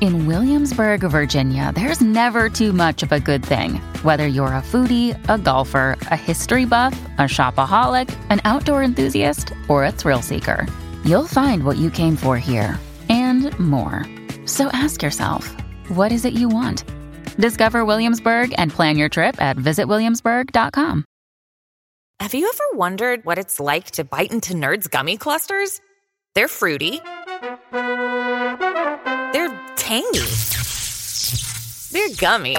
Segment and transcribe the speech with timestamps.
[0.00, 3.76] In Williamsburg, Virginia, there's never too much of a good thing.
[4.02, 9.84] Whether you're a foodie, a golfer, a history buff, a shopaholic, an outdoor enthusiast, or
[9.84, 10.66] a thrill seeker,
[11.04, 14.04] you'll find what you came for here and more.
[14.46, 15.54] So ask yourself,
[15.88, 16.84] what is it you want?
[17.38, 21.04] Discover Williamsburg and plan your trip at visitwilliamsburg.com.
[22.20, 25.80] Have you ever wondered what it's like to bite into Nerds gummy clusters?
[26.34, 27.00] They're fruity.
[29.84, 30.18] Tangy.
[31.92, 32.56] They're gummy.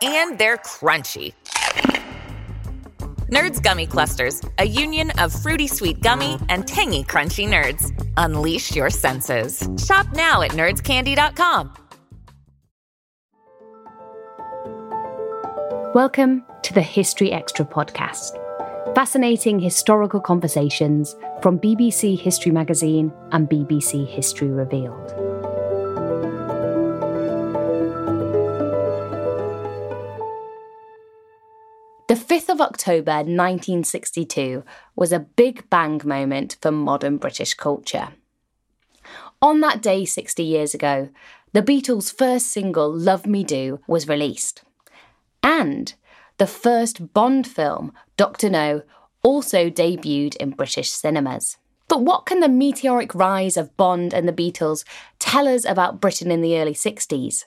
[0.00, 1.34] And they're crunchy.
[3.28, 7.92] Nerds Gummy Clusters, a union of fruity sweet gummy and tangy crunchy nerds.
[8.16, 9.68] Unleash your senses.
[9.84, 11.74] Shop now at nerdscandy.com.
[15.94, 18.38] Welcome to the History Extra podcast.
[18.94, 25.31] Fascinating historical conversations from BBC History Magazine and BBC History Revealed.
[32.12, 38.08] The 5th of October 1962 was a big bang moment for modern British culture.
[39.40, 41.08] On that day 60 years ago,
[41.54, 44.62] the Beatles' first single, Love Me Do, was released.
[45.42, 45.94] And
[46.36, 48.50] the first Bond film, Dr.
[48.50, 48.82] No,
[49.22, 51.56] also debuted in British cinemas.
[51.88, 54.84] But what can the meteoric rise of Bond and the Beatles
[55.18, 57.46] tell us about Britain in the early 60s?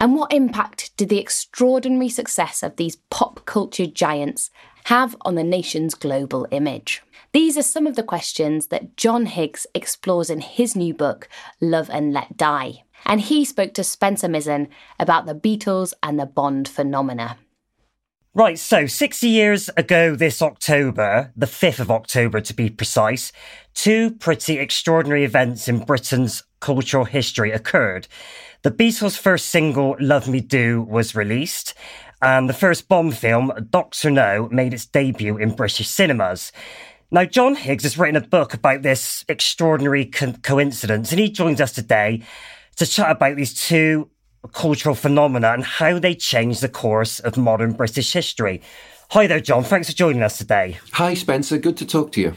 [0.00, 4.50] And what impact did the extraordinary success of these pop culture giants
[4.84, 7.02] have on the nation's global image?
[7.32, 11.28] These are some of the questions that John Higgs explores in his new book,
[11.60, 12.82] Love and Let Die.
[13.04, 14.68] And he spoke to Spencer Mizen
[14.98, 17.36] about the Beatles and the Bond phenomena.
[18.32, 23.32] Right, so 60 years ago this October, the 5th of October to be precise,
[23.74, 28.06] two pretty extraordinary events in Britain's cultural history occurred.
[28.62, 31.72] The Beatles' first single, Love Me Do, was released,
[32.20, 34.10] and the first Bond film, Dr.
[34.10, 36.52] No, made its debut in British cinemas.
[37.10, 41.58] Now, John Higgs has written a book about this extraordinary co- coincidence, and he joins
[41.58, 42.22] us today
[42.76, 44.10] to chat about these two
[44.52, 48.60] cultural phenomena and how they changed the course of modern British history.
[49.12, 49.64] Hi there, John.
[49.64, 50.78] Thanks for joining us today.
[50.92, 51.56] Hi, Spencer.
[51.56, 52.34] Good to talk to you.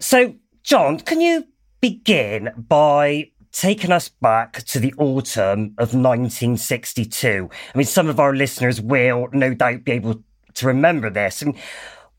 [0.00, 0.34] So,
[0.64, 1.46] John, can you
[1.80, 7.48] begin by taking us back to the autumn of 1962?
[7.74, 10.22] I mean, some of our listeners will no doubt be able
[10.54, 11.42] to remember this.
[11.42, 11.58] I mean,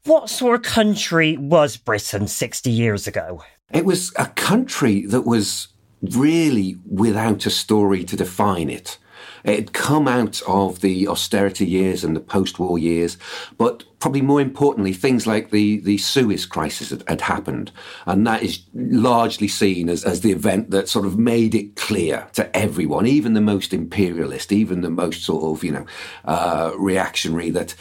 [0.06, 3.44] what sort of country was Britain 60 years ago?
[3.72, 5.68] It was a country that was
[6.02, 8.98] really without a story to define it.
[9.46, 13.18] It had come out of the austerity years and the post-war years,
[13.58, 17.72] but probably more importantly, things like the, the Suez crisis had, had happened.
[18.06, 22.28] And that is largely seen as, as the event that sort of made it clear
[22.34, 25.86] to everyone, even the most imperialist, even the most sort of, you know,
[26.26, 27.76] uh, reactionary, that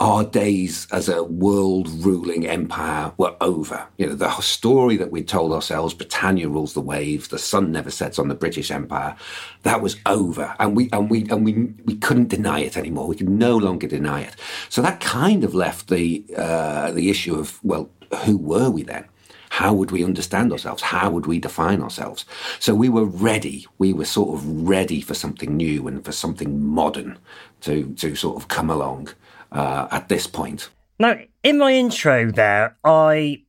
[0.00, 3.86] our days as a world ruling empire were over.
[3.96, 7.90] You know, the story that we told ourselves, Britannia rules the waves, the sun never
[7.90, 9.14] sets on the British Empire,
[9.62, 10.54] that was over.
[10.58, 13.06] And we, and we, and we, we couldn't deny it anymore.
[13.06, 14.34] We could no longer deny it.
[14.68, 17.88] So that kind of left the, uh, the issue of, well,
[18.24, 19.04] who were we then?
[19.50, 20.82] How would we understand ourselves?
[20.82, 22.24] How would we define ourselves?
[22.58, 23.68] So we were ready.
[23.78, 27.16] We were sort of ready for something new and for something modern
[27.60, 29.10] to, to sort of come along
[29.52, 30.70] uh, at this point.
[30.98, 33.42] Now, in my intro there, I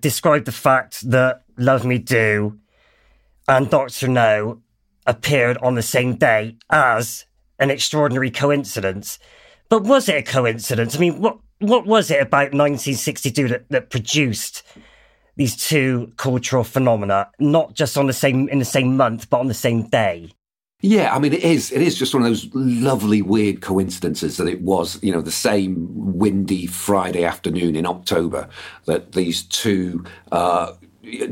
[0.00, 2.58] described the fact that Love Me Do
[3.48, 4.62] and Doctor No
[5.06, 7.24] appeared on the same day as
[7.58, 9.18] an extraordinary coincidence.
[9.68, 10.96] But was it a coincidence?
[10.96, 14.64] I mean, what what was it about 1962 that, that produced
[15.36, 19.48] these two cultural phenomena, not just on the same in the same month, but on
[19.48, 20.32] the same day?
[20.84, 21.70] Yeah, I mean, it is.
[21.70, 25.30] It is just one of those lovely, weird coincidences that it was, you know, the
[25.30, 25.86] same
[26.18, 28.48] windy Friday afternoon in October
[28.86, 30.72] that these two uh,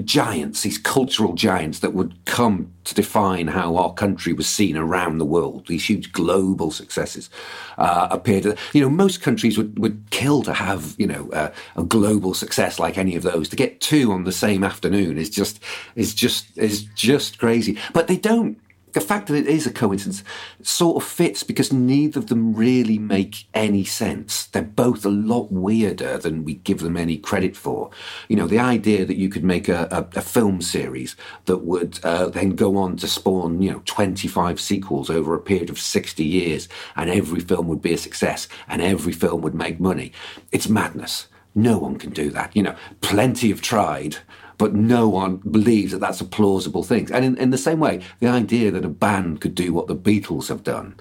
[0.05, 5.19] giants, these cultural giants that would come to define how our country was seen around
[5.19, 7.29] the world, these huge global successes,
[7.77, 8.57] uh, appeared.
[8.73, 12.79] You know, most countries would, would kill to have, you know, uh, a global success
[12.79, 13.49] like any of those.
[13.49, 15.59] To get two on the same afternoon is just,
[15.97, 17.77] is just, is just crazy.
[17.93, 18.57] But they don't
[18.93, 20.25] the fact that it is a coincidence
[20.63, 24.47] sort of fits because neither of them really make any sense.
[24.47, 27.91] They're both a lot weirder than we give them any credit for.
[28.29, 31.17] You know, the idea that you could make a, a, a film series
[31.47, 35.71] that would uh, then go on to spawn, you know, 25 sequels over a period
[35.71, 39.81] of 60 years and every film would be a success and every film would make
[39.81, 40.13] money.
[40.53, 41.29] It's madness.
[41.55, 42.55] No one can do that.
[42.55, 44.19] You know, plenty have tried
[44.61, 47.11] but no one believes that that's a plausible thing.
[47.11, 49.97] And in, in the same way, the idea that a band could do what the
[49.97, 51.01] Beatles have done,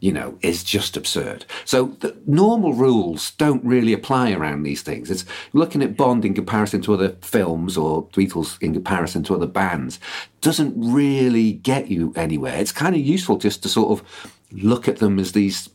[0.00, 1.44] you know, is just absurd.
[1.66, 5.10] So the normal rules don't really apply around these things.
[5.10, 9.46] It's looking at Bond in comparison to other films or Beatles in comparison to other
[9.46, 10.00] bands
[10.40, 12.56] doesn't really get you anywhere.
[12.56, 15.68] It's kind of useful just to sort of look at them as these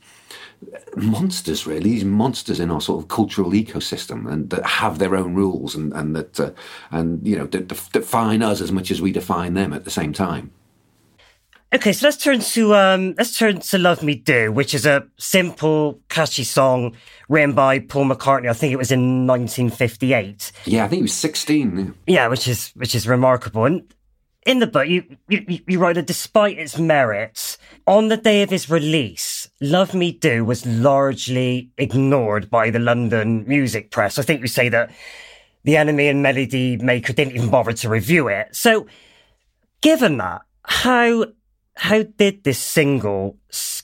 [0.95, 5.35] monsters, really, these monsters in our sort of cultural ecosystem, and that have their own
[5.35, 6.51] rules, and and that uh,
[6.91, 10.13] and you know that define us as much as we define them at the same
[10.13, 10.51] time.
[11.71, 15.07] Okay, so let's turn to um, let's turn to "Love Me Do," which is a
[15.17, 16.95] simple, catchy song
[17.27, 18.50] written by Paul McCartney.
[18.50, 20.51] I think it was in 1958.
[20.65, 21.94] Yeah, I think he was 16.
[22.07, 23.65] Yeah, which is which is remarkable.
[23.65, 23.94] And
[24.47, 28.51] in the book, you, you, you write that despite its merits, on the day of
[28.51, 34.17] its release, Love Me Do was largely ignored by the London music press.
[34.17, 34.91] I think you say that
[35.63, 38.56] the NME and Melody Maker didn't even bother to review it.
[38.56, 38.88] So,
[39.81, 41.25] given that, how
[41.75, 43.38] how did this single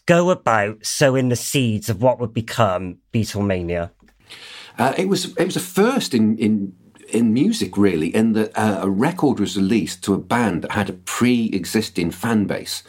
[0.05, 3.91] go about sowing the seeds of what would become Beatlemania?
[4.77, 6.73] Uh, it was it was a first in in
[7.09, 10.89] in music, really, in that uh, a record was released to a band that had
[10.89, 12.81] a pre-existing fan base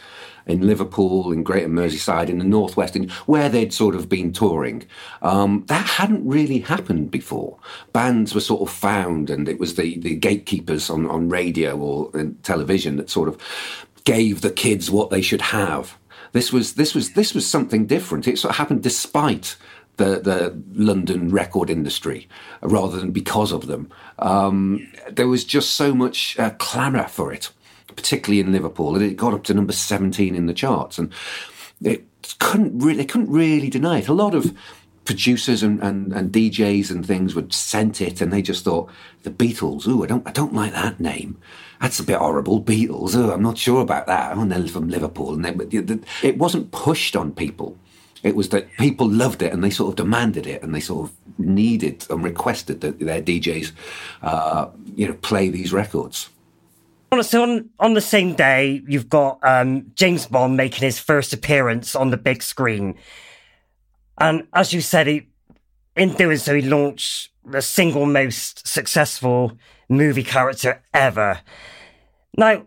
[0.46, 4.84] in Liverpool, in Greater Merseyside, in the Northwest, in, where they'd sort of been touring.
[5.22, 7.58] Um, that hadn't really happened before.
[7.92, 12.10] Bands were sort of found, and it was the, the gatekeepers on, on radio or
[12.42, 13.38] television that sort of
[14.04, 15.98] gave the kids what they should have.
[16.32, 18.28] This was this was this was something different.
[18.28, 19.56] It sort of happened despite
[19.96, 22.28] the, the London record industry
[22.60, 23.90] rather than because of them.
[24.18, 27.50] Um, there was just so much uh, clamour for it,
[27.96, 30.98] particularly in Liverpool, and it got up to number 17 in the charts.
[30.98, 31.12] And
[31.82, 32.04] it
[32.38, 34.08] couldn't really, they couldn't really deny it.
[34.08, 34.56] A lot of
[35.04, 38.90] producers and, and, and DJs and things would sent it and they just thought,
[39.22, 41.38] the Beatles, ooh, I don't, I don't like that name.
[41.80, 42.62] That's a bit horrible.
[42.62, 44.36] Beatles, oh, I'm not sure about that.
[44.36, 45.34] Oh, they're from Liverpool.
[45.34, 47.78] And they, it wasn't pushed on people
[48.26, 51.08] it was that people loved it and they sort of demanded it and they sort
[51.08, 53.70] of needed and requested that their DJs,
[54.22, 56.28] uh, you know, play these records.
[57.22, 61.94] So on, on the same day, you've got um, James Bond making his first appearance
[61.94, 62.96] on the big screen.
[64.18, 65.28] And as you said, he,
[65.94, 69.56] in doing so, he launched the single most successful
[69.88, 71.40] movie character ever.
[72.36, 72.66] Now,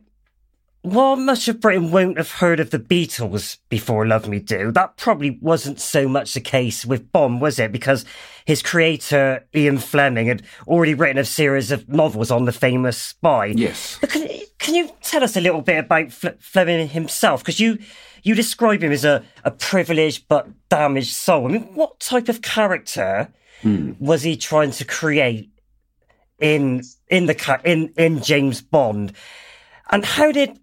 [0.81, 4.96] while much of Britain won't have heard of the Beatles before Love Me Do, that
[4.96, 7.74] probably wasn't so much the case with Bond, was it?
[7.74, 8.06] Because
[8.45, 13.48] his creator, Ian Fleming, had already written a series of novels on the famous spy.
[13.48, 13.98] Yes.
[14.00, 17.42] But can, can you tell us a little bit about Fleming himself?
[17.42, 17.78] Because you,
[18.24, 21.48] you describe him as a, a privileged but damaged soul.
[21.48, 23.94] I mean, what type of character hmm.
[24.00, 25.50] was he trying to create
[26.40, 29.12] in, in the, in, in James Bond?
[29.92, 30.57] And how did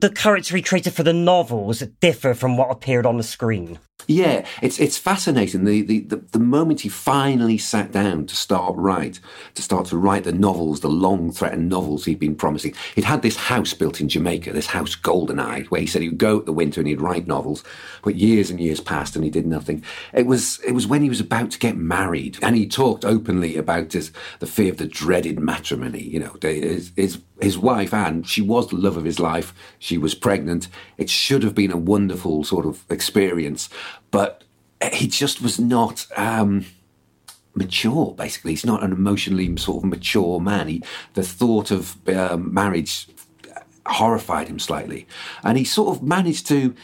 [0.00, 3.78] the character he created for the novels differ from what appeared on the screen?
[4.06, 5.64] Yeah, it's it's fascinating.
[5.64, 9.18] The, the, the, the, moment he finally sat down to start write,
[9.54, 13.22] to start to write the novels, the long threatened novels he'd been promising, he'd had
[13.22, 16.46] this house built in Jamaica, this house Goldeneye, where he said he would go at
[16.46, 17.64] the winter and he'd write novels.
[18.02, 19.82] But years and years passed and he did nothing.
[20.12, 23.56] It was it was when he was about to get married, and he talked openly
[23.56, 26.02] about his the fear of the dreaded matrimony.
[26.02, 29.54] You know, his his, his wife Anne, she was the love of his life.
[29.78, 30.68] She was pregnant.
[30.98, 33.70] It should have been a wonderful sort of experience
[34.10, 34.44] but
[34.92, 36.66] he just was not um,
[37.54, 38.14] mature.
[38.14, 40.68] Basically, he's not an emotionally sort of mature man.
[40.68, 40.82] He,
[41.14, 43.08] the thought of um, marriage
[43.86, 45.06] horrified him slightly,
[45.42, 46.74] and he sort of managed to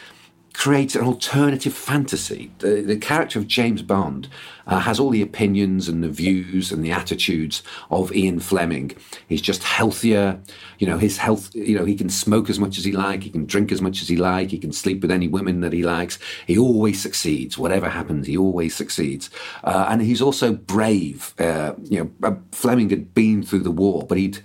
[0.60, 2.50] create an alternative fantasy.
[2.58, 4.28] The, the character of James Bond
[4.66, 8.92] uh, has all the opinions and the views and the attitudes of Ian Fleming.
[9.26, 10.38] He's just healthier.
[10.78, 13.30] You know, his health, you know, he can smoke as much as he like, he
[13.30, 15.82] can drink as much as he like, he can sleep with any women that he
[15.82, 16.18] likes.
[16.46, 17.56] He always succeeds.
[17.56, 19.30] Whatever happens, he always succeeds.
[19.64, 21.32] Uh, and he's also brave.
[21.38, 24.42] Uh, you know, uh, Fleming had been through the war, but he'd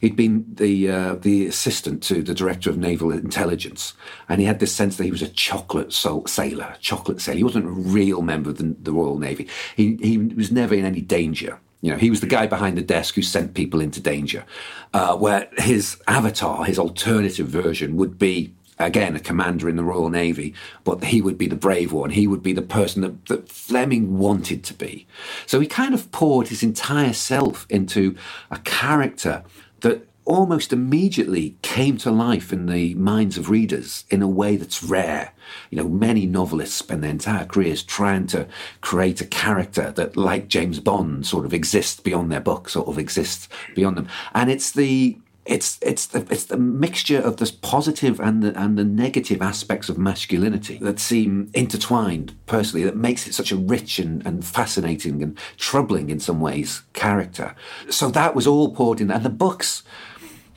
[0.00, 3.94] He'd been the uh, the assistant to the director of naval intelligence,
[4.28, 7.36] and he had this sense that he was a chocolate sailor, chocolate sailor.
[7.36, 9.48] He wasn't a real member of the, the Royal Navy.
[9.76, 11.58] He he was never in any danger.
[11.80, 14.44] You know, he was the guy behind the desk who sent people into danger.
[14.92, 20.08] Uh, where his avatar, his alternative version, would be again a commander in the Royal
[20.08, 22.10] Navy, but he would be the brave one.
[22.10, 25.06] He would be the person that, that, Fleming wanted to be.
[25.46, 28.16] So he kind of poured his entire self into
[28.50, 29.44] a character
[29.80, 34.82] that almost immediately came to life in the minds of readers in a way that's
[34.82, 35.32] rare.
[35.70, 38.46] You know, many novelists spend their entire careers trying to
[38.82, 42.98] create a character that, like James Bond, sort of exists beyond their book, sort of
[42.98, 44.08] exists beyond them.
[44.34, 45.16] And it's the
[45.48, 49.88] it's it's the it's the mixture of the positive and the and the negative aspects
[49.88, 55.22] of masculinity that seem intertwined personally that makes it such a rich and, and fascinating
[55.22, 57.54] and troubling in some ways character.
[57.88, 59.82] So that was all poured in and the books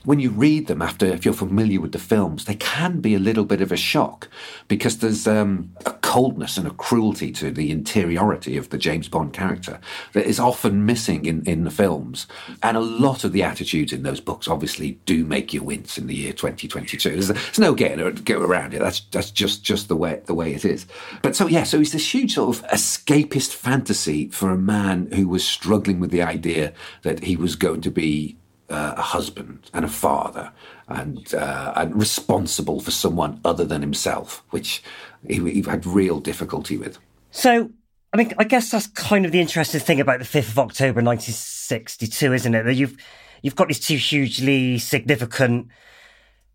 [0.04, 3.20] when you read them after, if you're familiar with the films, they can be a
[3.20, 4.28] little bit of a shock
[4.68, 9.34] because there's um, a coldness and a cruelty to the interiority of the James Bond
[9.34, 9.80] character
[10.14, 12.26] that is often missing in, in the films.
[12.64, 16.08] And a lot of the attitudes in those books obviously do make you wince in
[16.08, 17.10] the year 2022.
[17.10, 18.80] There's, there's no getting get around it.
[18.80, 20.86] That's that's just just the way the way it is.
[21.22, 25.28] But so yeah, so it's this huge sort of escapist fantasy for a man who
[25.28, 28.38] was struggling with the idea that he was going to be
[28.72, 30.52] uh, a husband and a father
[30.88, 34.82] and, uh, and responsible for someone other than himself, which
[35.28, 36.98] he, he, had real difficulty with.
[37.32, 37.70] So,
[38.14, 41.02] I mean, I guess that's kind of the interesting thing about the 5th of October
[41.02, 42.64] 1962, isn't it?
[42.64, 42.98] That you've,
[43.42, 45.68] you've got these two hugely significant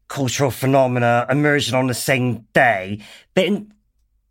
[0.08, 3.00] cultural phenomena emerging on the same day.
[3.34, 3.72] But in,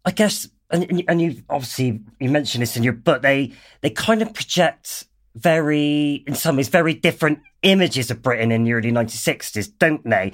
[0.06, 4.22] I guess, and, and you obviously, you mentioned this in your book, they, they kind
[4.22, 9.72] of project very, in some ways, very different images of Britain in the early 1960s,
[9.77, 10.32] don't they?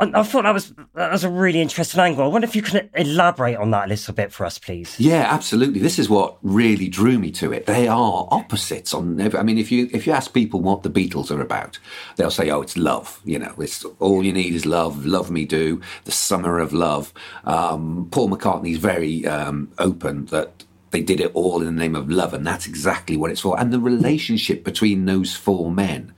[0.00, 2.24] I, I thought that was that was a really interesting angle.
[2.24, 4.98] I wonder if you can elaborate on that a little bit for us, please.
[4.98, 5.80] Yeah, absolutely.
[5.80, 7.66] This is what really drew me to it.
[7.66, 9.20] They are opposites on.
[9.36, 11.78] I mean, if you if you ask people what the Beatles are about,
[12.16, 15.04] they'll say, "Oh, it's love." You know, it's all you need is love.
[15.04, 15.80] Love me do.
[16.04, 17.12] The summer of love.
[17.44, 22.10] Um, Paul McCartney's very um, open that they did it all in the name of
[22.10, 23.58] love, and that's exactly what it's for.
[23.58, 26.14] And the relationship between those four men,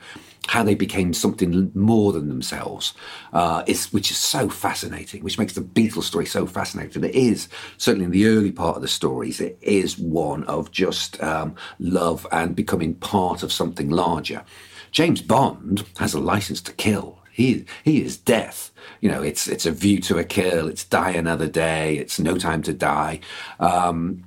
[0.49, 2.95] how they became something more than themselves,
[3.33, 7.05] uh, is which is so fascinating, which makes the Beatles story so fascinating.
[7.05, 11.23] It is certainly in the early part of the stories, it is one of just
[11.23, 14.45] um, love and becoming part of something larger.
[14.91, 17.19] James Bond has a license to kill.
[17.33, 18.71] He he is death.
[19.01, 20.69] You know, it's it's a view to a kill.
[20.69, 21.97] It's die another day.
[21.97, 23.21] It's no time to die.
[23.61, 24.25] Um,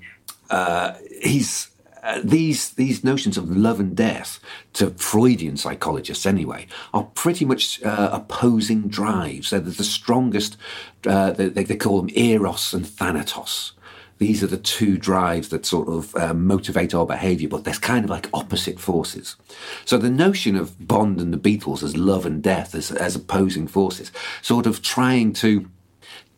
[0.49, 1.69] uh, he's
[2.03, 4.39] uh, these these notions of love and death
[4.73, 9.51] to Freudian psychologists anyway are pretty much uh, opposing drives.
[9.51, 10.57] They're the strongest.
[11.05, 13.71] Uh, they, they, call them eros and thanatos.
[14.17, 18.03] These are the two drives that sort of uh, motivate our behaviour, but they're kind
[18.03, 19.35] of like opposite forces.
[19.85, 23.67] So the notion of Bond and the Beatles as love and death as, as opposing
[23.67, 25.69] forces, sort of trying to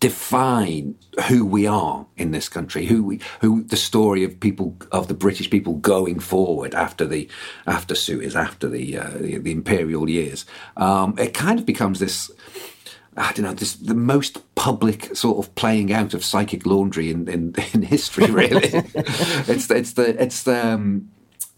[0.06, 0.94] define
[1.28, 5.16] who we are in this country, who we, who the story of people of the
[5.16, 7.28] British people going forward after the
[7.66, 10.46] after Suez, after the uh, the, the, imperial years.
[10.78, 12.30] Um, it kind of becomes this.
[13.18, 17.28] I don't know, this the most public sort of playing out of psychic laundry in
[17.28, 18.30] in, in history.
[18.30, 18.70] Really,
[19.48, 21.10] it's it's the it's the um,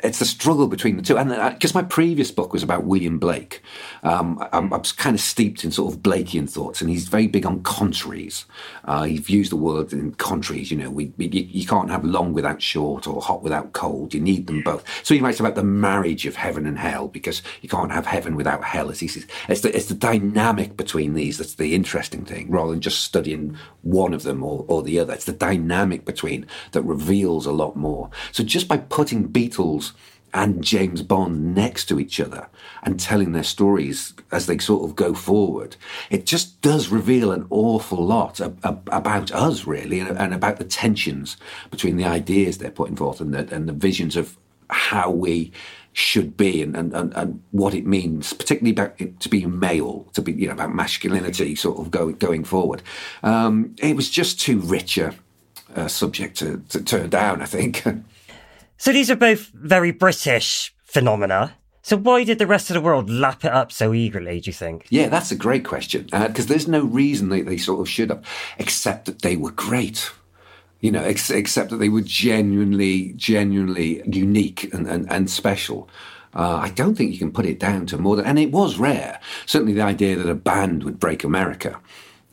[0.03, 1.17] it's the struggle between the two.
[1.17, 3.63] And because uh, my previous book was about William Blake,
[4.03, 7.47] um, I'm, I'm, kind of steeped in sort of Blakean thoughts, and he's very big
[7.47, 8.45] on contraries.
[8.85, 10.69] Uh, he views the world in contraries.
[10.69, 14.13] You know, we, we, you can't have long without short or hot without cold.
[14.13, 14.83] You need them both.
[15.03, 18.35] So he writes about the marriage of heaven and hell because you can't have heaven
[18.35, 18.91] without hell.
[18.91, 22.71] As he says, it's the, it's the dynamic between these that's the interesting thing, rather
[22.71, 25.13] than just studying one of them or, or the other.
[25.13, 28.11] It's the dynamic between that reveals a lot more.
[28.31, 29.86] So just by putting Beatles
[30.33, 32.47] and James Bond next to each other
[32.83, 35.75] and telling their stories as they sort of go forward,
[36.09, 41.37] it just does reveal an awful lot about us, really, and, about the tensions
[41.71, 44.37] between the ideas they're putting forth and the, and the visions of
[44.69, 45.51] how we
[45.93, 50.05] should be and, and, and, and what it means, particularly about it, to be male,
[50.13, 52.83] to be, you know, about masculinity sort of going, going forward.
[53.23, 55.15] Um, it was just too rich a,
[55.75, 57.83] a subject to, to turn down, I think.
[58.77, 61.55] so these are both very British phenomena.
[61.81, 64.53] So why did the rest of the world lap it up so eagerly, do you
[64.53, 64.87] think?
[64.89, 66.03] Yeah, that's a great question.
[66.11, 68.25] Because uh, there's no reason they, they sort of should have,
[68.57, 70.11] except that they were great
[70.79, 75.89] you know, ex- except that they were genuinely, genuinely unique and, and, and special.
[76.33, 78.77] Uh, I don't think you can put it down to more than, and it was
[78.77, 79.19] rare.
[79.45, 81.79] Certainly the idea that a band would break America,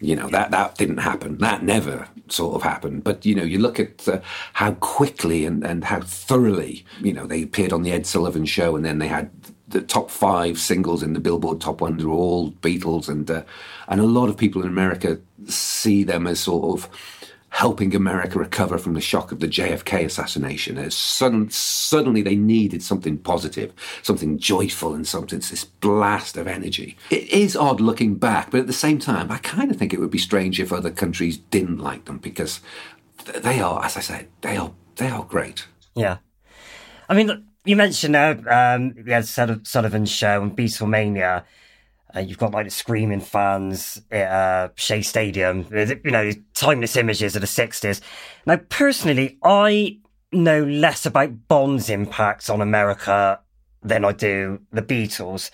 [0.04, 1.38] you know, that, that didn't happen.
[1.38, 3.04] That never sort of happened.
[3.04, 4.20] But, you know, you look at uh,
[4.52, 8.76] how quickly and, and how thoroughly, you know, they appeared on the Ed Sullivan show
[8.76, 9.30] and then they had
[9.68, 13.08] the top five singles in the Billboard Top 100 were all Beatles.
[13.08, 13.44] And, uh,
[13.88, 16.88] and a lot of people in America see them as sort of,
[17.54, 20.76] helping America recover from the shock of the JFK assassination.
[20.76, 26.96] As sudden, suddenly they needed something positive, something joyful, and something, this blast of energy.
[27.10, 30.00] It is odd looking back, but at the same time, I kind of think it
[30.00, 32.58] would be strange if other countries didn't like them because
[33.24, 35.68] they are, as I said, they are they are great.
[35.94, 36.16] Yeah,
[37.08, 41.44] I mean, you mentioned now um, Ed Sullivan's show and Beatlemania.
[42.14, 47.34] Uh, you've got like the screaming fans at uh, Shea Stadium, you know, timeless images
[47.34, 48.00] of the 60s.
[48.46, 49.98] Now, personally, I
[50.32, 53.40] know less about Bond's impact on America
[53.82, 55.50] than I do the Beatles.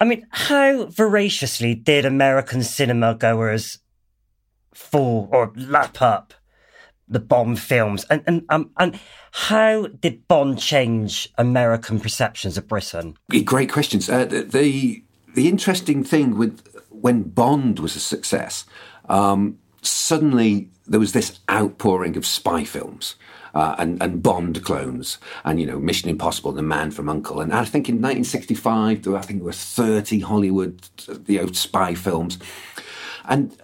[0.00, 3.78] I mean, how voraciously did American cinema goers
[4.74, 6.34] fall or lap up
[7.08, 8.04] the Bond films?
[8.10, 8.98] And, and, um, and
[9.30, 13.16] how did Bond change American perceptions of Britain?
[13.44, 14.10] Great questions.
[14.10, 15.01] Uh, the,
[15.34, 18.64] the interesting thing with when Bond was a success,
[19.08, 23.16] um, suddenly there was this outpouring of spy films.
[23.54, 27.52] Uh, and, and Bond clones, and you know, Mission Impossible, The Man from U.N.C.L.E., and
[27.52, 30.80] I think in 1965 there, I think there were 30 Hollywood,
[31.26, 32.38] you know, spy films,
[33.26, 33.54] and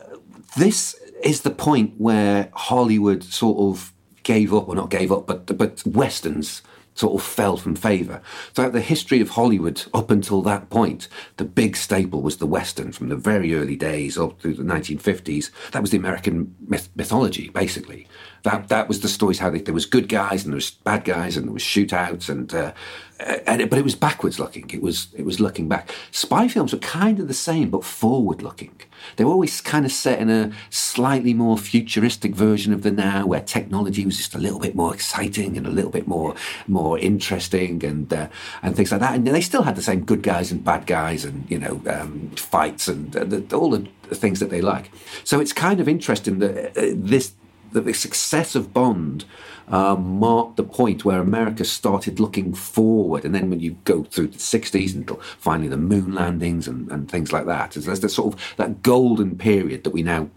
[0.58, 3.94] this is the point where Hollywood sort of
[4.24, 6.60] gave up, or not gave up, but but westerns
[6.98, 8.20] sort of fell from favour.
[8.52, 12.90] Throughout the history of Hollywood, up until that point, the big staple was the Western
[12.90, 15.50] from the very early days up through the 1950s.
[15.70, 18.08] That was the American myth- mythology, basically.
[18.42, 21.04] That that was the stories how they, there was good guys and there was bad
[21.04, 22.72] guys and there was shootouts and uh,
[23.18, 24.70] and it, but it was backwards looking.
[24.70, 25.90] It was it was looking back.
[26.10, 28.80] Spy films were kind of the same but forward looking.
[29.16, 33.26] They were always kind of set in a slightly more futuristic version of the now,
[33.26, 36.34] where technology was just a little bit more exciting and a little bit more
[36.66, 38.28] more interesting and uh,
[38.62, 39.14] and things like that.
[39.14, 42.30] And they still had the same good guys and bad guys and you know um,
[42.36, 44.90] fights and uh, the, all the things that they like.
[45.24, 47.32] So it's kind of interesting that uh, this
[47.72, 49.24] that the success of Bond
[49.68, 53.24] uh, marked the point where America started looking forward.
[53.24, 57.10] And then when you go through the 60s until finally the moon landings and, and
[57.10, 60.30] things like that, there's the sort of that golden period that we now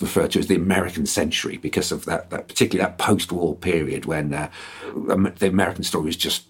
[0.00, 4.32] refer to as the American century because of that, that particularly that post-war period when
[4.32, 4.50] uh,
[4.94, 6.44] the American story was just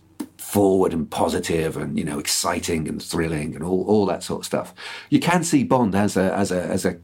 [0.49, 4.47] forward and positive and you know exciting and thrilling and all, all that sort of
[4.47, 4.73] stuff.
[5.11, 6.97] You can see Bond as a as a as a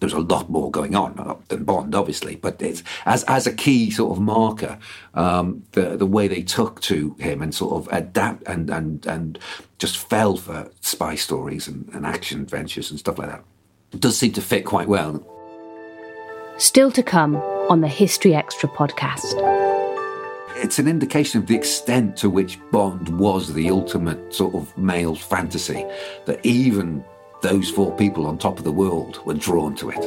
[0.00, 3.92] there's a lot more going on than Bond obviously, but it's as as a key
[3.92, 4.80] sort of marker
[5.14, 9.38] um, the the way they took to him and sort of adapt and and and
[9.78, 13.44] just fell for spy stories and, and action adventures and stuff like that.
[13.92, 15.24] It does seem to fit quite well.
[16.56, 17.36] Still to come
[17.70, 19.57] on the History Extra podcast
[20.60, 25.14] it's an indication of the extent to which Bond was the ultimate sort of male
[25.14, 25.86] fantasy,
[26.26, 27.04] that even
[27.42, 30.00] those four people on top of the world were drawn to it.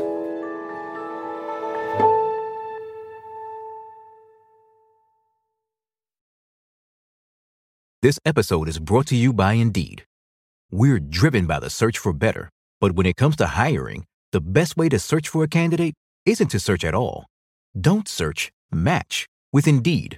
[8.02, 10.04] This episode is brought to you by Indeed.
[10.70, 12.50] We're driven by the search for better,
[12.82, 15.94] but when it comes to hiring, the best way to search for a candidate
[16.26, 17.26] isn't to search at all.
[17.80, 20.18] Don't search, match with Indeed.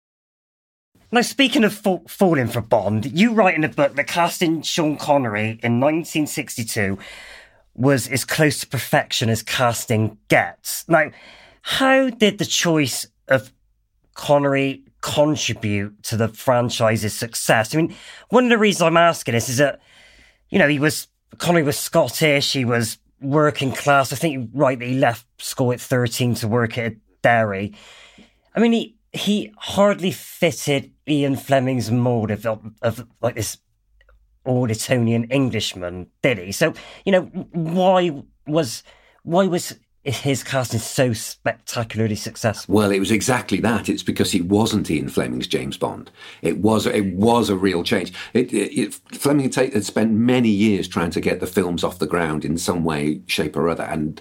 [1.11, 4.97] Now, speaking of fa- falling for Bond, you write in a book that casting Sean
[4.97, 6.97] Connery in 1962
[7.73, 10.87] was as close to perfection as casting gets.
[10.87, 11.11] Now,
[11.61, 13.51] how did the choice of
[14.13, 17.73] Connery contribute to the franchise's success?
[17.73, 17.95] I mean,
[18.29, 19.81] one of the reasons I'm asking this is that
[20.51, 24.13] you know, he was, Connery was Scottish, he was working class.
[24.13, 27.73] I think right that he left school at 13 to work at a dairy.
[28.53, 33.57] I mean, he, he hardly fitted Ian Fleming's mold of, of, of like this
[34.45, 36.51] old Etonian Englishman, did he?
[36.51, 36.73] So,
[37.05, 38.83] you know, why was,
[39.23, 42.73] why was his casting so spectacularly successful?
[42.73, 43.87] Well, it was exactly that.
[43.87, 46.09] It's because he wasn't Ian Fleming's James Bond.
[46.41, 48.11] It was it was a real change.
[48.33, 52.07] It, it, it, Fleming had, spent many years trying to get the films off the
[52.07, 54.19] ground in some way, shape, or other, and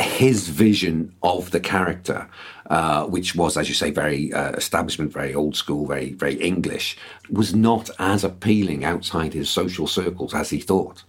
[0.00, 2.28] his vision of the character,
[2.68, 6.96] uh, which was, as you say, very uh, establishment, very old school, very very English,
[7.30, 11.04] was not as appealing outside his social circles as he thought.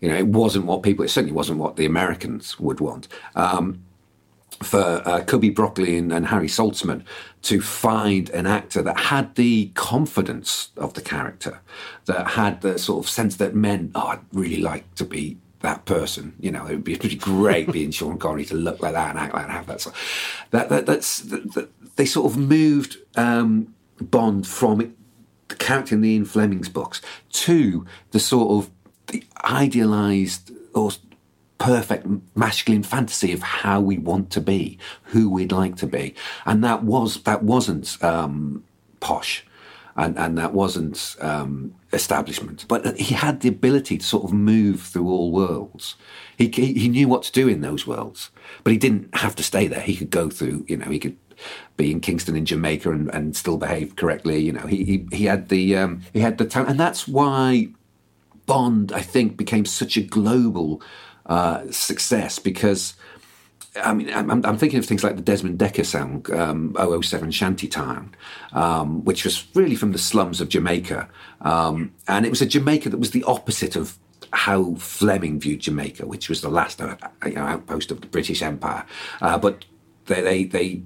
[0.00, 1.04] You know, it wasn't what people.
[1.04, 3.08] It certainly wasn't what the Americans would want.
[3.34, 3.84] Um,
[4.62, 7.02] for uh, Cubby Broccoli and, and, Harry Saltzman
[7.42, 11.60] to find an actor that had the confidence of the character,
[12.04, 15.84] that had the sort of sense that men, oh, I'd really like to be that
[15.84, 16.34] person.
[16.40, 19.18] You know, it would be pretty great being Sean Connery to look like that and
[19.18, 19.80] act like that and have that.
[19.80, 19.96] Sort
[20.50, 24.90] that, that that's that, that, they sort of moved um, Bond from it,
[25.48, 28.70] the character in the Ian Fleming's books to the sort of
[29.08, 30.90] the idealized or
[31.58, 36.64] perfect masculine fantasy of how we want to be, who we'd like to be, and
[36.64, 38.64] that was that wasn't um,
[39.00, 39.44] posh,
[39.96, 44.80] and and that wasn't um, establishment, but he had the ability to sort of move
[44.80, 45.96] through all worlds.
[46.36, 48.30] He, he knew what to do in those worlds,
[48.64, 49.80] but he didn't have to stay there.
[49.80, 51.16] He could go through, you know, he could
[51.76, 54.38] be in Kingston in Jamaica and, and still behave correctly.
[54.40, 57.68] You know, he he, he had the um, he had the talent, and that's why
[58.46, 60.82] Bond, I think, became such a global
[61.26, 62.94] uh, success because.
[63.76, 68.14] I mean, I'm, I'm, thinking of things like the Desmond Dekker song, um, 007 Shantytown,
[68.52, 71.08] um, which was really from the slums of Jamaica.
[71.40, 73.96] Um, and it was a Jamaica that was the opposite of
[74.32, 78.42] how Fleming viewed Jamaica, which was the last uh, you know, outpost of the British
[78.42, 78.84] Empire.
[79.22, 79.64] Uh, but
[80.06, 80.82] they, they, they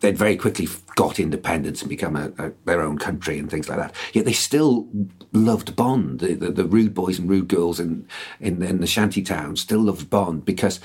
[0.00, 3.78] they'd very quickly got independence and become a, a, their own country and things like
[3.78, 3.94] that.
[4.12, 4.86] Yet they still
[5.32, 6.20] loved Bond.
[6.20, 8.06] The, the, the rude boys and rude girls in,
[8.38, 10.80] in, in the shanty town still loved Bond because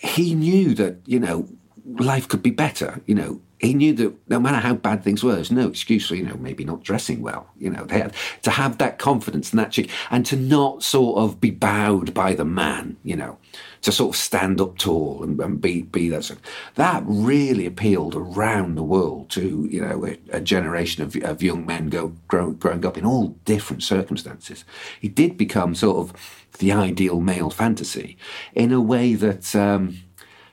[0.00, 1.48] he knew that, you know,
[1.84, 3.00] life could be better.
[3.06, 6.14] You know, he knew that no matter how bad things were, there's no excuse for,
[6.14, 7.48] you know, maybe not dressing well.
[7.58, 11.18] You know, they had to have that confidence and that chick and to not sort
[11.18, 13.38] of be bowed by the man, you know,
[13.82, 16.24] to sort of stand up tall and, and be, be that.
[16.24, 16.38] Sort
[16.76, 21.66] that really appealed around the world to, you know, a, a generation of, of young
[21.66, 24.64] men go, grow, growing up in all different circumstances.
[25.00, 28.16] He did become sort of the ideal male fantasy
[28.54, 29.98] in a way that, um,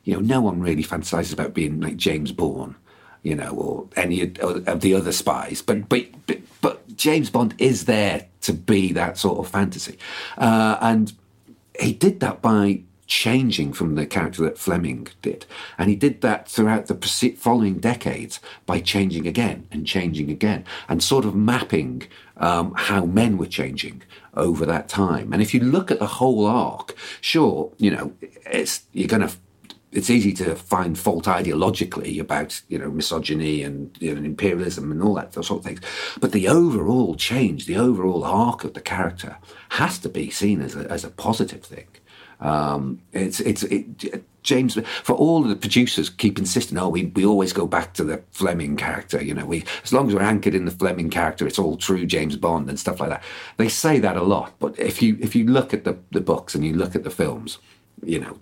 [0.04, 2.76] you know, no one really fantasizes about being like James Bourne
[3.26, 5.60] you know, or any of the other spies.
[5.60, 9.98] But but but, but James Bond is there to be that sort of fantasy,
[10.38, 11.12] uh, and
[11.80, 15.46] he did that by changing from the character that Fleming did,
[15.78, 21.04] and he did that throughout the following decades by changing again and changing again, and
[21.04, 22.04] sort of mapping
[22.38, 24.02] um, how men were changing
[24.34, 25.32] over that time.
[25.32, 29.36] And if you look at the whole arc, sure, you know, it's you're going to
[29.96, 35.02] it's easy to find fault ideologically about you know misogyny and you know, imperialism and
[35.02, 35.80] all that sort of things,
[36.20, 39.38] but the overall change, the overall arc of the character,
[39.70, 41.88] has to be seen as a, as a positive thing.
[42.40, 47.52] Um, it's it's it, James for all the producers keep insisting, oh, we, we always
[47.52, 49.22] go back to the Fleming character.
[49.22, 52.06] You know, we as long as we're anchored in the Fleming character, it's all true
[52.06, 53.24] James Bond and stuff like that.
[53.58, 56.56] They say that a lot, but if you if you look at the the books
[56.56, 57.58] and you look at the films,
[58.04, 58.38] you know,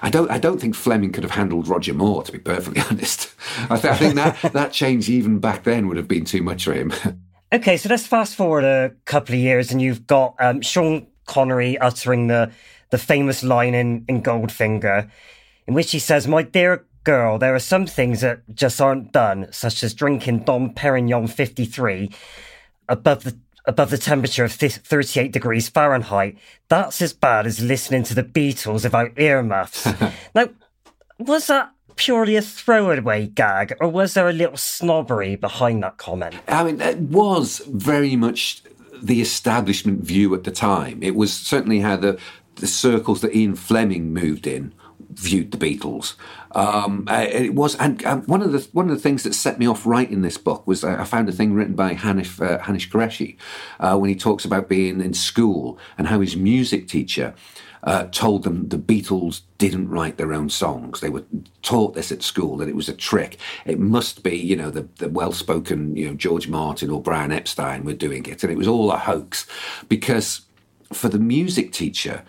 [0.00, 0.30] I don't.
[0.30, 2.22] I don't think Fleming could have handled Roger Moore.
[2.22, 3.34] To be perfectly honest,
[3.68, 6.64] I, th- I think that that change even back then would have been too much
[6.64, 6.92] for him.
[7.52, 11.78] okay, so let's fast forward a couple of years, and you've got um, Sean Connery
[11.78, 12.52] uttering the
[12.92, 15.10] the famous line in in Goldfinger,
[15.66, 19.48] in which he says, "My dear." Girl, there are some things that just aren't done,
[19.50, 22.12] such as drinking Dom Perignon 53
[22.88, 26.36] above the above the temperature of 38 degrees Fahrenheit,
[26.68, 29.86] that's as bad as listening to the Beatles about earmuffs.
[30.34, 30.48] now,
[31.18, 36.34] was that purely a throwaway gag, or was there a little snobbery behind that comment?
[36.48, 38.62] I mean, it was very much
[39.02, 41.02] the establishment view at the time.
[41.02, 42.18] It was certainly how the,
[42.56, 44.74] the circles that Ian Fleming moved in
[45.14, 46.14] viewed the Beatles.
[46.52, 49.66] Um, uh, it was, and one of the one of the things that set me
[49.66, 53.36] off writing this book was I found a thing written by Hanif uh, Hanif Kureishi
[53.80, 57.34] uh, when he talks about being in school and how his music teacher.
[57.84, 61.00] Uh, told them the Beatles didn't write their own songs.
[61.00, 61.24] They were
[61.62, 63.38] taught this at school that it was a trick.
[63.66, 67.82] It must be, you know, the, the well-spoken, you know, George Martin or Brian Epstein
[67.82, 69.48] were doing it, and it was all a hoax
[69.88, 70.42] because
[70.92, 72.22] for the music teacher,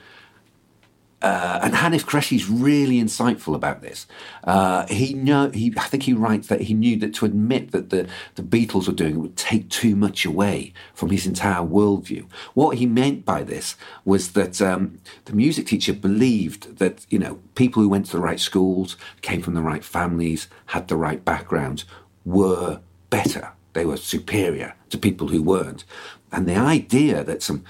[1.24, 4.06] uh, and Hanif Kureishi is really insightful about this.
[4.44, 7.92] Uh, he know he, I think he writes that he knew that to admit that
[7.92, 12.28] the, the Beatles were doing it would take too much away from his entire worldview.
[12.54, 17.40] What he meant by this was that um, the music teacher believed that you know
[17.56, 21.24] people who went to the right schools, came from the right families, had the right
[21.24, 21.86] backgrounds,
[22.26, 23.54] were better.
[23.72, 25.86] They were superior to people who weren't.
[26.34, 27.64] And the idea that some,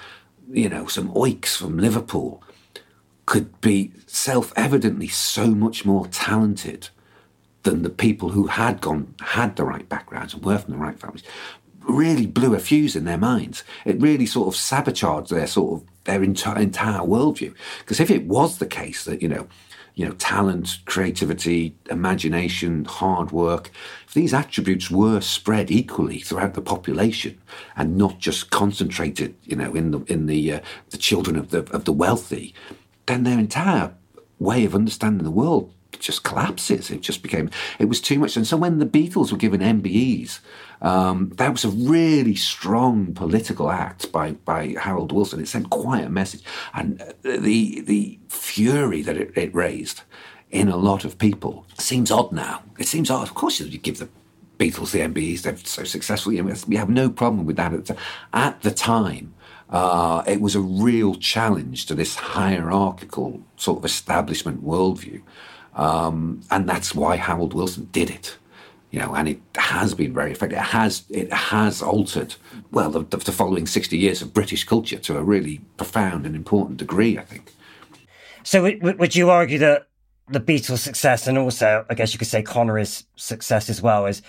[0.49, 2.41] you know, some oiks from Liverpool
[3.33, 6.89] could be self evidently so much more talented
[7.63, 10.99] than the people who had gone, had the right backgrounds and were from the right
[10.99, 11.23] families,
[11.89, 13.63] really blew a fuse in their minds.
[13.85, 17.55] It really sort of sabotaged their sort of their entire, entire worldview.
[17.79, 19.47] Because if it was the case that, you know,
[19.95, 23.71] you know, talent, creativity, imagination, hard work,
[24.07, 27.41] if these attributes were spread equally throughout the population
[27.75, 30.59] and not just concentrated, you know, in the in the uh,
[30.91, 32.53] the children of the of the wealthy,
[33.05, 33.93] then their entire
[34.39, 36.91] way of understanding the world just collapses.
[36.91, 38.35] It just became, it was too much.
[38.35, 40.39] And so when the Beatles were given MBEs,
[40.81, 45.39] um, that was a really strong political act by, by Harold Wilson.
[45.39, 46.43] It sent quite a message.
[46.73, 50.01] And the, the fury that it, it raised
[50.51, 52.63] in a lot of people seems odd now.
[52.77, 53.23] It seems odd.
[53.23, 54.09] Of course, you give the
[54.57, 56.31] Beatles the MBEs, they're so successful.
[56.31, 57.97] You know, we have no problem with that.
[58.33, 59.33] At the time,
[59.69, 65.21] uh, it was a real challenge to this hierarchical sort of establishment worldview.
[65.75, 68.37] Um, and that's why Harold Wilson did it.
[68.91, 70.59] You know, and it has been very effective.
[70.59, 72.35] It has it has altered
[72.71, 76.77] well the, the following sixty years of British culture to a really profound and important
[76.77, 77.17] degree.
[77.17, 77.51] I think.
[78.43, 79.87] So, would you argue that
[80.29, 84.21] the Beatles' success, and also, I guess you could say Connery's success as well, is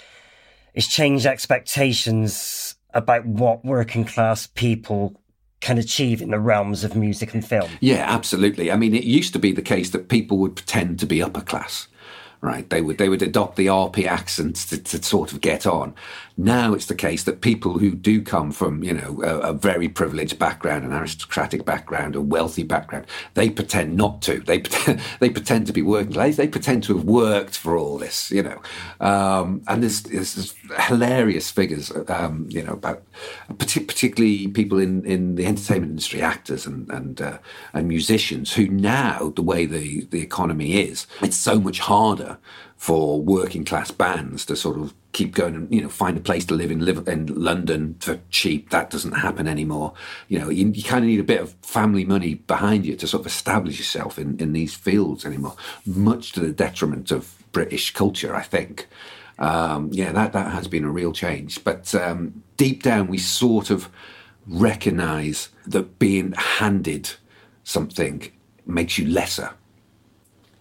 [0.74, 5.20] is changed expectations about what working class people
[5.60, 7.70] can achieve in the realms of music and film.
[7.80, 8.70] Yeah, absolutely.
[8.70, 11.40] I mean, it used to be the case that people would pretend to be upper
[11.40, 11.88] class
[12.44, 12.68] right?
[12.68, 15.94] They would they would adopt the RP accents to, to, sort of get on.
[16.36, 19.88] Now it's the case that people who do come from you know a, a, very
[19.88, 24.40] privileged background, an aristocratic background, a wealthy background, they pretend not to.
[24.40, 26.12] They pretend, they pretend to be working.
[26.12, 28.60] They, they pretend to have worked for all this, you know.
[29.00, 33.04] Um, and there's, there's hilarious figures, um, you know, about
[33.58, 37.38] particularly people in, in the entertainment industry, actors and and uh,
[37.72, 42.38] and musicians who now the way the the economy is, it's so much harder
[42.84, 46.44] for working class bands to sort of keep going and you know find a place
[46.44, 48.68] to live in live in London for cheap.
[48.68, 49.94] That doesn't happen anymore.
[50.28, 53.06] You know, you, you kind of need a bit of family money behind you to
[53.06, 55.56] sort of establish yourself in in these fields anymore.
[55.86, 58.86] Much to the detriment of British culture, I think.
[59.38, 61.64] Um, yeah, that that has been a real change.
[61.64, 63.88] But um, deep down, we sort of
[64.46, 67.12] recognise that being handed
[67.62, 68.30] something
[68.66, 69.54] makes you lesser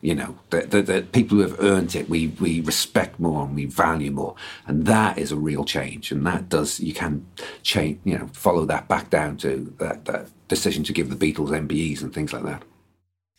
[0.03, 4.11] you know, the, people who have earned it, we, we respect more and we value
[4.11, 4.35] more.
[4.67, 6.11] And that is a real change.
[6.11, 7.25] And that does, you can
[7.61, 11.51] change, you know, follow that back down to that, that decision to give the Beatles
[11.51, 12.63] MBEs and things like that.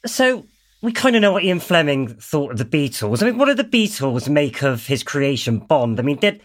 [0.06, 0.46] So
[0.80, 3.22] we kind of know what Ian Fleming thought of the Beatles.
[3.22, 6.00] I mean, what did the Beatles make of his creation, Bond?
[6.00, 6.40] I mean, did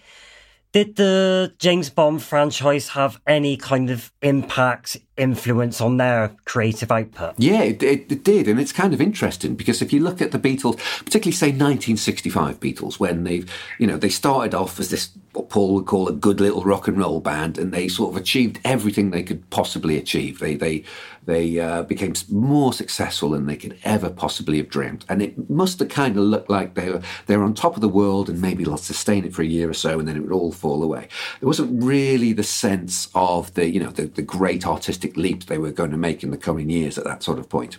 [0.72, 7.34] did the James Bond franchise have any kind of impact, influence on their creative output?
[7.38, 8.48] Yeah, it, it, it, did.
[8.48, 12.60] And it's kind of interesting because if you look at the Beatles, particularly say 1965
[12.60, 16.14] Beatles, when they've, you know, they started off as this, what Paul would call a
[16.14, 19.98] good little rock and roll band, and they sort of achieved everything they could possibly
[19.98, 20.38] achieve.
[20.38, 20.84] They, they,
[21.30, 25.06] they uh, became more successful than they could ever possibly have dreamt.
[25.08, 27.82] And it must have kind of looked like they were, they were on top of
[27.82, 30.22] the world and maybe they'll sustain it for a year or so and then it
[30.22, 31.08] would all fall away.
[31.40, 35.60] There wasn't really the sense of the, you know, the, the great artistic leaps they
[35.60, 37.78] were going to make in the coming years at that sort of point.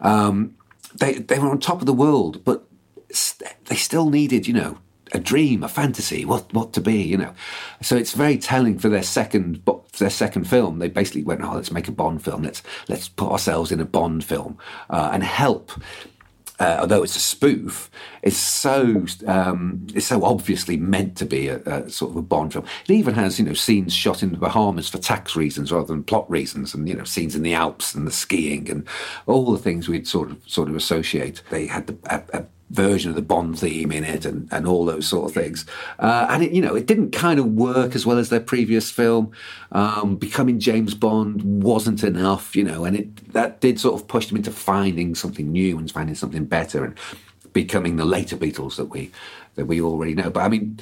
[0.00, 0.56] Um,
[0.94, 2.64] they, they were on top of the world, but
[3.66, 4.78] they still needed, you know,
[5.14, 7.34] a dream, a fantasy, what what to be, you know.
[7.82, 10.78] So it's very telling for their second for their second film.
[10.78, 12.42] They basically went, "Oh, let's make a Bond film.
[12.42, 14.58] Let's let's put ourselves in a Bond film
[14.90, 15.72] uh, and help."
[16.60, 17.90] Uh, although it's a spoof,
[18.22, 22.52] it's so um, it's so obviously meant to be a, a, sort of a Bond
[22.52, 22.64] film.
[22.84, 26.04] It even has you know scenes shot in the Bahamas for tax reasons rather than
[26.04, 28.86] plot reasons, and you know scenes in the Alps and the skiing and
[29.26, 31.42] all the things we'd sort of sort of associate.
[31.50, 34.84] They had the, a, a version of the Bond theme in it and, and all
[34.84, 35.66] those sort of things.
[35.98, 38.90] Uh, and it, you know, it didn't kind of work as well as their previous
[38.90, 39.30] film.
[39.72, 44.26] Um, becoming James Bond wasn't enough, you know, and it that did sort of push
[44.26, 46.98] them into finding something new and finding something better and
[47.52, 49.10] becoming the later Beatles that we
[49.54, 50.30] that we already know.
[50.30, 50.80] But I mean,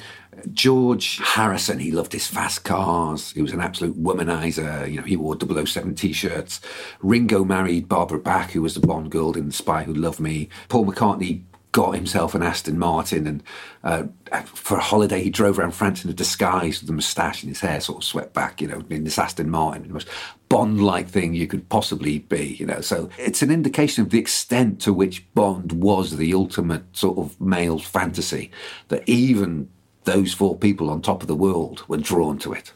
[0.53, 3.31] George Harrison, he loved his fast cars.
[3.31, 4.89] He was an absolute womanizer.
[4.89, 6.61] You know, he wore 007 t-shirts.
[7.01, 10.47] Ringo married Barbara Bach, who was the Bond girl in The Spy Who Loved Me.
[10.69, 13.43] Paul McCartney got himself an Aston Martin, and
[13.83, 14.03] uh,
[14.43, 17.61] for a holiday he drove around France in a disguise with a moustache and his
[17.61, 19.87] hair sort of swept back, you know, in this Aston Martin.
[19.87, 20.09] The most
[20.49, 22.81] Bond-like thing you could possibly be, you know.
[22.81, 27.39] So it's an indication of the extent to which Bond was the ultimate sort of
[27.39, 28.51] male fantasy
[28.89, 29.69] that even
[30.03, 32.73] those four people on top of the world were drawn to it.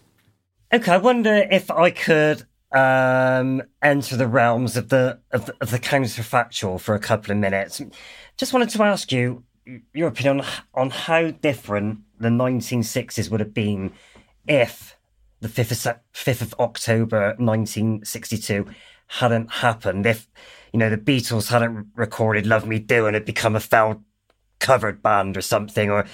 [0.73, 5.79] Okay, I wonder if I could um, enter the realms of the of, of the
[5.79, 7.81] counterfactual for a couple of minutes.
[8.38, 9.43] Just wanted to ask you
[9.93, 13.93] your opinion on, on how different the 1960s would have been
[14.48, 14.98] if
[15.39, 18.65] the 5th of, 5th of October 1962
[19.08, 20.06] hadn't happened.
[20.06, 20.28] If,
[20.74, 24.04] you know, the Beatles hadn't recorded Love Me Do and had become a fell
[24.60, 26.06] covered band or something, or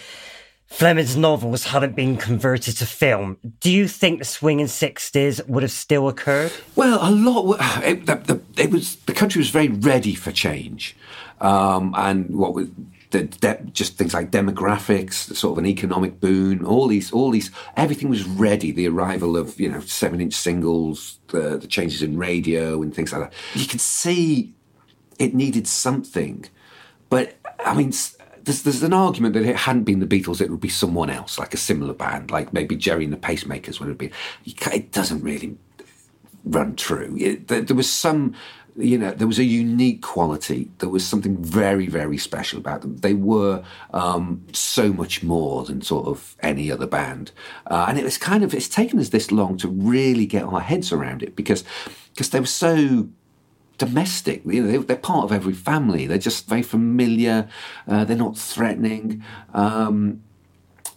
[0.68, 5.72] Fleming's novels hadn't been converted to film, do you think the swinging sixties would have
[5.72, 6.52] still occurred?
[6.76, 7.60] Well, a lot.
[7.84, 10.96] It, the, the, it was the country was very ready for change,
[11.42, 12.70] um, and what was
[13.10, 17.52] the de- just things like demographics, sort of an economic boon, all these, all these,
[17.76, 18.72] everything was ready.
[18.72, 23.30] The arrival of you know seven-inch singles, the, the changes in radio, and things like
[23.30, 23.34] that.
[23.54, 24.54] You could see
[25.20, 26.46] it needed something,
[27.10, 27.92] but I mean
[28.44, 31.38] there's, there's an argument that it hadn't been the Beatles, it would be someone else,
[31.38, 34.12] like a similar band, like maybe Gerry and the Pacemakers would have been.
[34.46, 35.58] It doesn't really
[36.44, 37.16] run true.
[37.20, 38.36] It, there, there, was some,
[38.78, 40.70] you know, there was a unique quality.
[40.80, 42.98] There was something very, very special about them.
[42.98, 47.32] They were um, so much more than sort of any other band,
[47.68, 50.62] uh, and it was kind of it's taken us this long to really get our
[50.62, 51.64] heads around it because
[52.14, 53.10] because they were so
[53.78, 54.44] domestic.
[54.46, 56.06] You know, they, are part of every family.
[56.06, 57.50] They're just very familiar.
[57.88, 59.24] Uh, they're not threatening.
[59.54, 60.22] Um,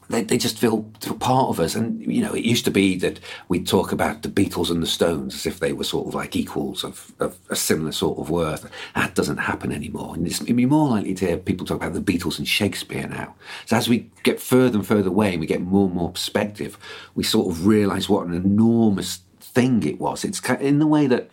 [0.09, 0.83] they, they just feel,
[1.21, 1.75] part of us.
[1.75, 4.87] And, you know, it used to be that we'd talk about the Beatles and the
[4.87, 8.31] Stones as if they were sort of like equals of, of a similar sort of
[8.31, 8.71] worth.
[8.95, 10.15] That doesn't happen anymore.
[10.15, 13.07] And it's, it'd be more likely to hear people talk about the Beatles and Shakespeare
[13.07, 13.35] now.
[13.67, 16.79] So as we get further and further away and we get more and more perspective,
[17.15, 20.25] we sort of realise what an enormous thing it was.
[20.25, 21.31] It's in the way that,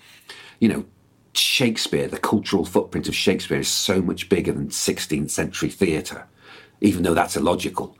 [0.60, 0.86] you know,
[1.34, 6.27] Shakespeare, the cultural footprint of Shakespeare is so much bigger than 16th century theatre,
[6.81, 7.97] even though that's illogical.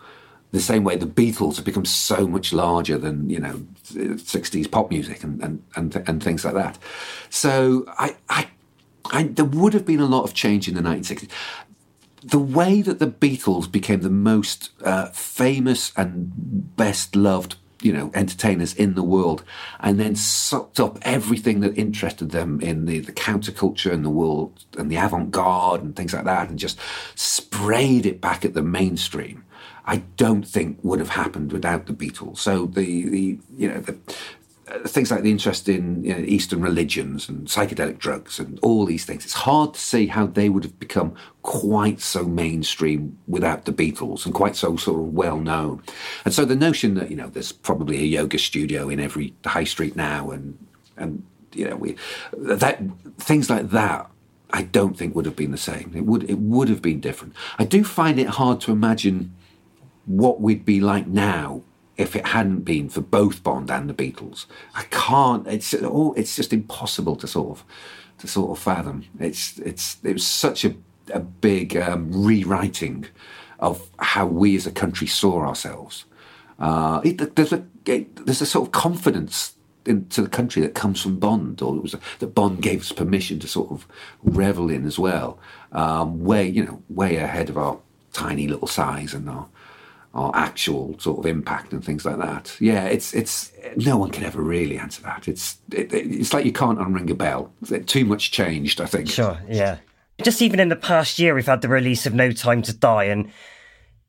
[0.51, 4.89] The same way the Beatles have become so much larger than, you know, 60s pop
[4.89, 6.77] music and, and, and, and things like that.
[7.29, 8.49] So I, I,
[9.05, 11.29] I, there would have been a lot of change in the 1960s.
[12.23, 18.11] The way that the Beatles became the most uh, famous and best loved you know,
[18.13, 19.43] entertainers in the world,
[19.79, 24.65] and then sucked up everything that interested them in the, the counterculture and the world
[24.77, 26.79] and the avant-garde and things like that, and just
[27.15, 29.43] sprayed it back at the mainstream.
[29.85, 32.37] I don't think would have happened without the Beatles.
[32.37, 33.97] So the, the you know the
[34.71, 38.85] uh, things like the interest in you know, Eastern religions and psychedelic drugs and all
[38.85, 39.25] these things.
[39.25, 44.25] It's hard to see how they would have become quite so mainstream without the Beatles
[44.25, 45.81] and quite so sort of well known.
[46.25, 49.65] And so the notion that you know there's probably a yoga studio in every high
[49.65, 50.57] street now and
[50.95, 51.95] and you know we
[52.33, 52.81] that
[53.17, 54.09] things like that
[54.53, 55.91] I don't think would have been the same.
[55.95, 57.33] It would it would have been different.
[57.57, 59.33] I do find it hard to imagine
[60.17, 61.62] what we'd be like now
[61.97, 64.45] if it hadn't been for both Bond and the Beatles.
[64.74, 65.47] I can't.
[65.47, 67.65] It's oh, it's just impossible to sort of
[68.19, 69.06] to sort of fathom.
[69.19, 70.76] It's it's it was such a
[71.13, 73.08] a big um, rewriting
[73.60, 76.06] of how we as a country saw ourselves.
[76.60, 81.02] Uh, it, there's a it, there's a sort of confidence into the country that comes
[81.02, 83.88] from Bond, or was that Bond gave us permission to sort of
[84.24, 85.39] revel in as well,
[85.71, 87.80] um, way you know way ahead of our
[88.13, 89.47] tiny little size and our
[90.13, 92.56] or actual sort of impact and things like that.
[92.60, 95.28] Yeah, it's it's no one can ever really answer that.
[95.28, 97.54] It's it, it's like you can't unring a bell.
[97.86, 99.10] Too much changed, I think.
[99.10, 99.78] Sure, yeah.
[100.21, 103.06] Just even in the past year, we've had the release of No Time to Die
[103.06, 103.32] and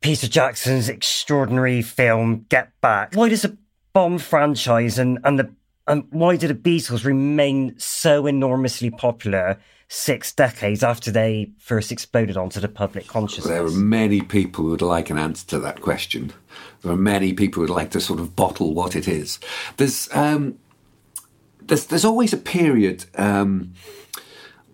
[0.01, 3.15] Peter Jackson's extraordinary film Get Back.
[3.15, 3.57] Why does a
[3.93, 5.53] Bond franchise and and the
[5.87, 9.59] and why do the Beatles remain so enormously popular
[9.95, 13.47] six decades after they first exploded onto the public consciousness?
[13.47, 16.33] There are many people who would like an answer to that question.
[16.81, 19.39] There are many people who would like to sort of bottle what it is.
[19.77, 20.59] There's um,
[21.61, 23.75] there's, there's always a period um,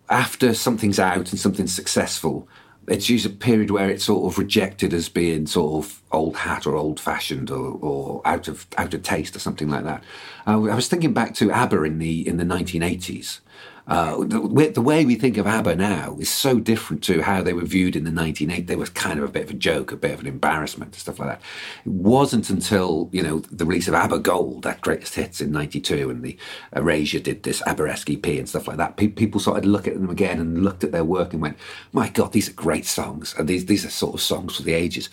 [0.09, 2.48] after something's out and something's successful.
[2.87, 6.64] It's usually a period where it's sort of rejected as being sort of old hat
[6.64, 10.05] or old fashioned or, or out of out of taste or something like that.
[10.47, 13.40] Uh, I was thinking back to ABBA in the in the 1980s
[13.89, 17.55] Uh, the, the, way we think of ABBA now is so different to how they
[17.55, 18.66] were viewed in the 1980s.
[18.66, 21.18] They were kind of a bit of a joke, a bit of an embarrassment, stuff
[21.18, 21.41] like that.
[21.86, 26.11] It wasn't until, you know, the release of ABBA Gold, that greatest hits in 92,
[26.11, 26.36] and the
[26.76, 28.99] Erasure did this ABBA-esque and stuff like that.
[28.99, 31.57] Pe- people started to look at them again and looked at their work and went,
[31.91, 33.34] my God, these are great songs.
[33.39, 35.09] And these, these are sort of songs for the ages.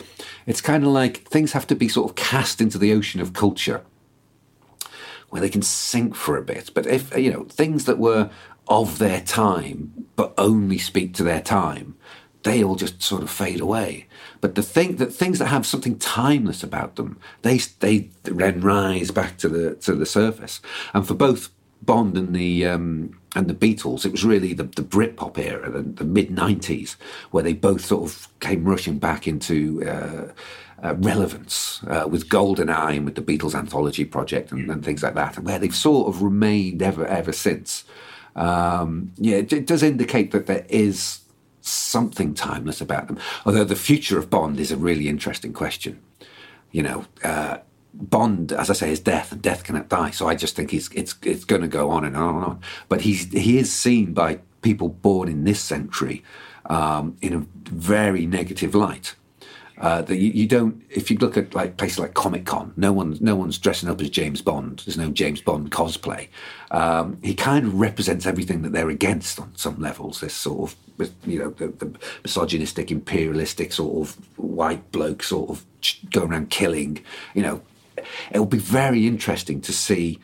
[0.46, 3.32] It's kind of like things have to be sort of cast into the ocean of
[3.32, 3.84] culture
[5.30, 6.72] where they can sink for a bit.
[6.74, 8.30] But if, you know, things that were
[8.68, 11.96] of their time, but only speak to their time,
[12.44, 14.08] they all just sort of fade away.
[14.40, 19.12] But the thing that things that have something timeless about them, they they then rise
[19.12, 20.62] back to the to the surface.
[20.94, 21.50] And for both
[21.82, 25.82] Bond and the um, and the Beatles, it was really the, the Britpop era, the,
[25.82, 26.96] the mid '90s,
[27.32, 30.32] where they both sort of came rushing back into uh,
[30.84, 35.16] uh, relevance uh, with Goldeneye and with the Beatles anthology project and, and, things like
[35.16, 37.84] that, and where they've sort of remained ever ever since
[38.36, 41.22] um, yeah, it, it, does indicate that there is
[41.62, 43.18] something timeless about them.
[43.46, 46.02] Although the future of Bond is a really interesting question.
[46.72, 47.60] You know, uh,
[47.94, 50.12] Bond, as I say, is death, and death cannot die.
[50.12, 52.62] So I just think he's it's it's going to go on and on and on.
[52.90, 56.24] But he's he is seen by people born in this century
[56.66, 59.16] um, in a very negative light.
[59.78, 60.82] Uh, that you, you, don't.
[60.90, 64.00] If you look at like places like Comic Con, no one's no one's dressing up
[64.00, 64.82] as James Bond.
[64.86, 66.30] There's no James Bond cosplay.
[66.72, 70.22] Um, he kind of represents everything that they're against on some levels.
[70.22, 71.92] This sort of you know the, the
[72.24, 75.66] misogynistic, imperialistic sort of white bloke sort of
[76.10, 77.04] going around killing.
[77.34, 77.62] You know,
[78.32, 80.20] it'll be very interesting to see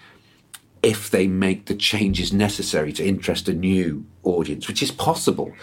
[0.81, 5.53] if they make the changes necessary to interest a new audience, which is possible.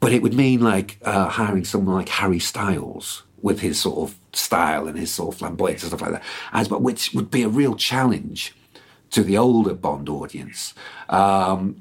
[0.00, 4.18] But it would mean like uh, hiring someone like Harry Styles, with his sort of
[4.32, 7.44] style and his sort of flamboyance and stuff like that, as but which would be
[7.44, 8.52] a real challenge
[9.12, 10.74] to the older Bond audience.
[11.08, 11.76] Um,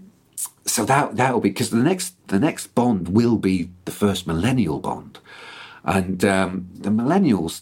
[0.68, 4.28] so that that will be because the next the next Bond will be the first
[4.28, 5.18] millennial Bond,
[5.84, 7.62] and um, the millennials,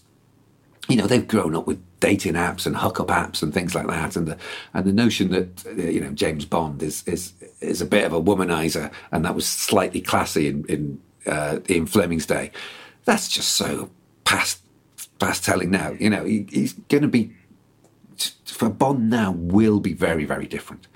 [0.89, 4.18] you know, they've grown up with dating apps and hookup apps and things like that,
[4.18, 4.38] and the
[4.74, 7.32] and the notion that you know James Bond is is
[7.62, 11.86] is a bit of a womanizer, and that was slightly classy in in uh, in
[11.86, 12.51] Fleming's day
[13.06, 13.89] that's just so
[14.24, 14.62] past
[15.20, 15.91] past telling now.
[15.99, 17.34] You know, he, he's going to be
[18.45, 20.88] for Bond now will be very very different.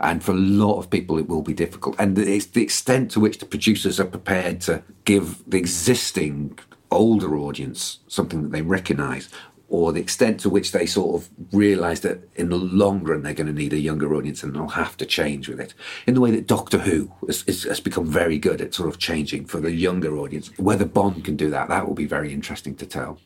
[0.00, 1.96] And for a lot of people, it will be difficult.
[1.98, 6.56] And it's the extent to which the producers are prepared to give the existing
[6.90, 9.28] older audience something that they recognise
[9.68, 13.34] or the extent to which they sort of realise that in the long run they're
[13.34, 15.74] going to need a younger audience and they'll have to change with it.
[16.06, 19.44] In the way that Doctor Who has, has, become very good at sort of changing
[19.44, 20.50] for the younger audience.
[20.58, 23.20] Whether Bond can do that, that will be very interesting to tell.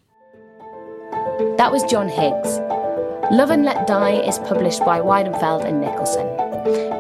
[1.57, 2.59] That was John Higgs.
[3.31, 6.42] Love and Let Die is published by Weidenfeld and Nicolson.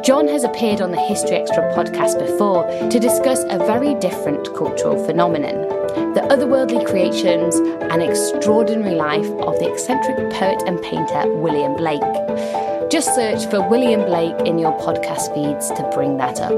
[0.02, 5.04] John has appeared on the History Extra podcast before to discuss a very different cultural
[5.06, 5.68] phenomenon
[6.14, 12.02] the otherworldly creations and extraordinary life of the eccentric poet and painter William Blake.
[12.90, 16.52] Just search for William Blake in your podcast feeds to bring that up.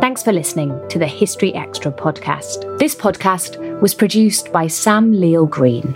[0.00, 2.78] Thanks for listening to the History Extra podcast.
[2.78, 5.94] This podcast was produced by Sam Leal Green.